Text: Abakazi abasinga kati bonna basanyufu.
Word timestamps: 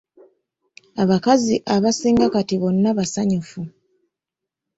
Abakazi 1.03 1.55
abasinga 1.75 2.25
kati 2.33 2.55
bonna 2.61 2.89
basanyufu. 2.97 3.59